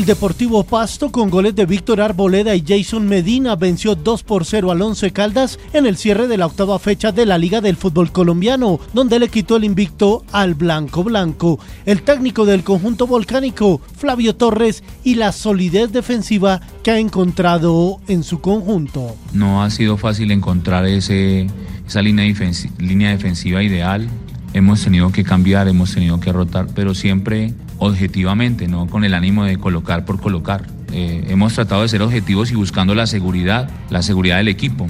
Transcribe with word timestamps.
El 0.00 0.06
Deportivo 0.06 0.64
Pasto 0.64 1.12
con 1.12 1.28
goles 1.28 1.54
de 1.54 1.66
Víctor 1.66 2.00
Arboleda 2.00 2.54
y 2.54 2.64
Jason 2.66 3.06
Medina 3.06 3.54
venció 3.54 3.94
2 3.94 4.22
por 4.22 4.46
0 4.46 4.70
al 4.70 4.80
Once 4.80 5.10
Caldas 5.12 5.58
en 5.74 5.84
el 5.84 5.98
cierre 5.98 6.26
de 6.26 6.38
la 6.38 6.46
octava 6.46 6.78
fecha 6.78 7.12
de 7.12 7.26
la 7.26 7.36
Liga 7.36 7.60
del 7.60 7.76
Fútbol 7.76 8.10
Colombiano, 8.10 8.80
donde 8.94 9.18
le 9.18 9.28
quitó 9.28 9.56
el 9.56 9.64
invicto 9.64 10.24
al 10.32 10.54
Blanco 10.54 11.04
Blanco. 11.04 11.60
El 11.84 12.00
técnico 12.00 12.46
del 12.46 12.64
conjunto 12.64 13.06
volcánico, 13.06 13.82
Flavio 13.94 14.34
Torres, 14.34 14.82
y 15.04 15.16
la 15.16 15.32
solidez 15.32 15.92
defensiva 15.92 16.62
que 16.82 16.92
ha 16.92 16.98
encontrado 16.98 18.00
en 18.08 18.24
su 18.24 18.40
conjunto. 18.40 19.16
No 19.34 19.62
ha 19.62 19.68
sido 19.68 19.98
fácil 19.98 20.30
encontrar 20.30 20.86
esa 20.86 22.00
línea 22.00 23.10
defensiva 23.10 23.62
ideal. 23.62 24.08
Hemos 24.52 24.82
tenido 24.82 25.12
que 25.12 25.22
cambiar, 25.22 25.68
hemos 25.68 25.94
tenido 25.94 26.18
que 26.18 26.32
rotar, 26.32 26.66
pero 26.74 26.94
siempre 26.94 27.54
objetivamente, 27.78 28.68
no 28.68 28.86
con 28.86 29.04
el 29.04 29.14
ánimo 29.14 29.44
de 29.44 29.56
colocar 29.58 30.04
por 30.04 30.20
colocar. 30.20 30.66
Eh, 30.92 31.26
hemos 31.28 31.54
tratado 31.54 31.82
de 31.82 31.88
ser 31.88 32.02
objetivos 32.02 32.50
y 32.50 32.56
buscando 32.56 32.94
la 32.94 33.06
seguridad, 33.06 33.70
la 33.90 34.02
seguridad 34.02 34.38
del 34.38 34.48
equipo. 34.48 34.86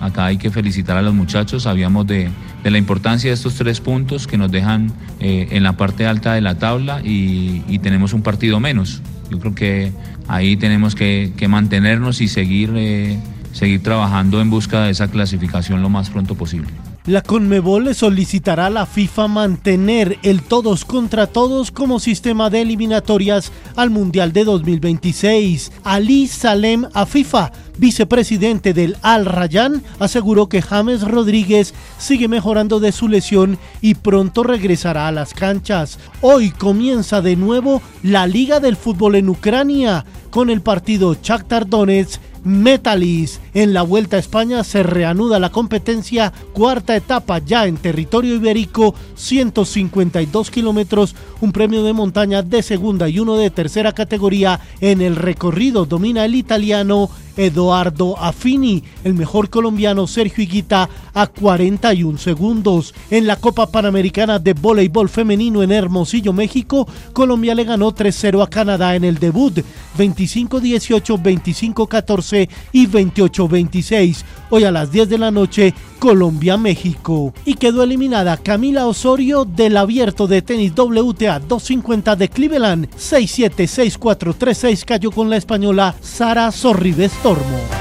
Acá 0.00 0.26
hay 0.26 0.38
que 0.38 0.50
felicitar 0.50 0.96
a 0.96 1.02
los 1.02 1.12
muchachos, 1.12 1.64
sabíamos 1.64 2.06
de, 2.06 2.30
la 2.62 2.78
importancia 2.78 3.30
de 3.30 3.34
estos 3.34 3.56
tres 3.56 3.80
puntos 3.80 4.26
que 4.26 4.38
nos 4.38 4.50
dejan 4.50 4.92
eh, 5.18 5.48
en 5.50 5.64
la 5.64 5.72
parte 5.72 6.06
alta 6.06 6.34
de 6.34 6.40
la 6.40 6.56
tabla 6.58 7.00
y, 7.02 7.78
tenemos 7.82 8.12
un 8.12 8.22
partido 8.22 8.60
menos. 8.60 9.02
Yo 9.30 9.38
creo 9.38 9.54
que 9.54 9.92
ahí 10.28 10.56
tenemos 10.56 10.94
que, 10.94 11.32
mantenernos 11.48 12.20
y 12.20 12.28
seguir, 12.28 12.72
eh, 12.76 13.18
seguir 13.52 13.82
trabajando 13.82 14.40
en 14.40 14.50
busca 14.50 14.84
de 14.84 14.90
esa 14.90 15.08
clasificación 15.08 15.82
lo 15.82 15.88
más 15.88 16.10
pronto 16.10 16.34
posible. 16.34 16.68
La 17.06 17.22
Conmebol 17.22 17.84
le 17.84 17.94
solicitará 17.94 18.66
a 18.66 18.70
la 18.70 18.84
FIFA 18.84 19.26
mantener 19.26 20.18
el 20.22 20.42
todos 20.42 20.84
contra 20.84 21.26
todos 21.26 21.70
como 21.70 21.98
sistema 21.98 22.50
de 22.50 22.60
eliminatorias 22.60 23.50
al 23.74 23.88
Mundial 23.88 24.34
de 24.34 24.44
2026. 24.44 25.72
Ali 25.82 26.28
Salem 26.28 26.84
Afifa, 26.92 27.52
vicepresidente 27.78 28.74
del 28.74 28.98
Al 29.00 29.24
Rayyan, 29.24 29.82
aseguró 29.98 30.50
que 30.50 30.60
James 30.60 31.00
Rodríguez 31.00 31.72
sigue 31.96 32.28
mejorando 32.28 32.80
de 32.80 32.92
su 32.92 33.08
lesión 33.08 33.58
y 33.80 33.94
pronto 33.94 34.42
regresará 34.42 35.08
a 35.08 35.12
las 35.12 35.32
canchas. 35.32 35.98
Hoy 36.20 36.50
comienza 36.50 37.22
de 37.22 37.34
nuevo 37.34 37.80
la 38.02 38.26
Liga 38.26 38.60
del 38.60 38.76
Fútbol 38.76 39.14
en 39.14 39.30
Ucrania 39.30 40.04
con 40.28 40.50
el 40.50 40.60
partido 40.60 41.16
Shakhtar 41.20 41.66
Donetsk 41.66 42.20
Metalis. 42.44 43.40
En 43.54 43.74
la 43.74 43.82
Vuelta 43.82 44.16
a 44.16 44.20
España 44.20 44.64
se 44.64 44.82
reanuda 44.82 45.38
la 45.38 45.50
competencia, 45.50 46.32
cuarta 46.52 46.96
etapa 46.96 47.38
ya 47.38 47.66
en 47.66 47.76
territorio 47.76 48.34
ibérico, 48.34 48.94
152 49.16 50.50
kilómetros, 50.50 51.14
un 51.40 51.52
premio 51.52 51.82
de 51.82 51.92
montaña 51.92 52.42
de 52.42 52.62
segunda 52.62 53.08
y 53.08 53.18
uno 53.18 53.36
de 53.36 53.50
tercera 53.50 53.92
categoría. 53.92 54.60
En 54.80 55.00
el 55.00 55.16
recorrido 55.16 55.84
domina 55.84 56.24
el 56.24 56.34
italiano 56.34 57.10
Eduardo 57.36 58.18
Affini, 58.18 58.82
el 59.04 59.14
mejor 59.14 59.48
colombiano 59.50 60.06
Sergio 60.06 60.44
Higuita 60.44 60.88
a 61.14 61.26
41 61.26 62.18
segundos. 62.18 62.94
En 63.10 63.26
la 63.26 63.36
Copa 63.36 63.66
Panamericana 63.66 64.38
de 64.38 64.52
Voleibol 64.52 65.08
Femenino 65.08 65.62
en 65.62 65.72
Hermosillo, 65.72 66.32
México, 66.32 66.86
Colombia 67.12 67.54
le 67.54 67.64
ganó 67.64 67.92
3-0 67.92 68.42
a 68.42 68.50
Canadá 68.50 68.94
en 68.94 69.04
el 69.04 69.18
debut, 69.18 69.58
25-18, 69.98 71.20
25-14 71.74 72.29
y 72.72 72.86
28-26. 72.86 74.22
Hoy 74.50 74.64
a 74.64 74.70
las 74.70 74.90
10 74.90 75.08
de 75.08 75.18
la 75.18 75.30
noche, 75.30 75.74
Colombia-México. 75.98 77.32
Y 77.44 77.54
quedó 77.54 77.82
eliminada 77.82 78.36
Camila 78.36 78.86
Osorio 78.86 79.44
del 79.44 79.76
abierto 79.76 80.26
de 80.26 80.42
tenis 80.42 80.72
WTA 80.76 81.40
250 81.40 82.16
de 82.16 82.28
Cleveland. 82.28 82.88
6-7, 82.90 83.98
6-4, 83.98 84.34
3-6 84.34 84.84
cayó 84.84 85.10
con 85.10 85.30
la 85.30 85.36
española 85.36 85.94
Sara 86.00 86.50
Sorribes 86.52 87.12
Tormo. 87.22 87.79